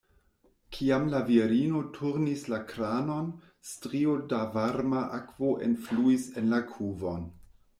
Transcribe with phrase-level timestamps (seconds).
[0.75, 3.29] Kiam la virino turnis la kranon,
[3.73, 7.31] strio da varma akvo enfluis en la kuvon.